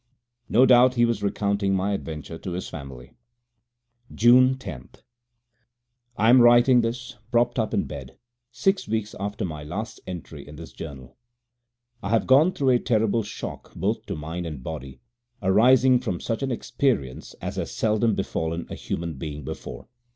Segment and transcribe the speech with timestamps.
[0.49, 3.13] No doubt he was recounting my adventure to his family.
[3.59, 4.89] < 13 > June 10.
[6.17, 8.17] I am writing this, propped up in bed,
[8.51, 11.17] six weeks after my last entry in this journal.
[12.01, 15.01] I have gone through a terrible shock both to mind and body,
[15.39, 19.87] arising from such an experience as has seldom befallen a human being before.